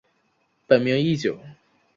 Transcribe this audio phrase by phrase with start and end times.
[0.65, 1.37] 本名义久。